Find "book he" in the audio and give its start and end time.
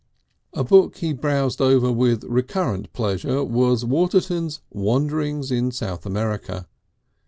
0.63-1.13